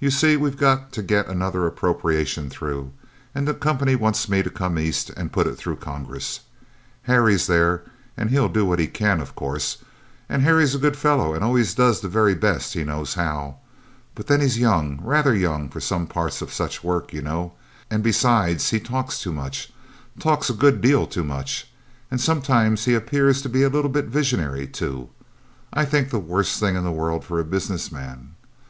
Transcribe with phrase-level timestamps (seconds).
[0.00, 2.90] You see we've got to get another appropriation through,
[3.34, 6.40] and the Company want me to come east and put it through Congress.
[7.02, 7.82] Harry's there,
[8.16, 9.76] and he'll do what he can, of course;
[10.26, 13.56] and Harry's a good fellow and always does the very best he knows how,
[14.14, 17.52] but then he's young rather young for some parts of such work, you know
[17.90, 19.70] and besides he talks too much,
[20.18, 21.70] talks a good deal too much;
[22.10, 25.10] and sometimes he appears to be a little bit visionary, too,
[25.74, 28.30] I think the worst thing in the world for a business man.